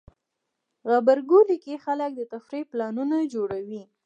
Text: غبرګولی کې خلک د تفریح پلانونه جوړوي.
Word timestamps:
غبرګولی 0.89 1.57
کې 1.63 1.83
خلک 1.85 2.11
د 2.15 2.21
تفریح 2.33 2.63
پلانونه 2.71 3.17
جوړوي. 3.33 3.83